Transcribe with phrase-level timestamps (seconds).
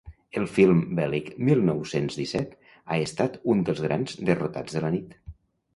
[0.39, 5.19] El film bèl·lic mil nou-cents disset ha estat un dels grans derrotats de la nit.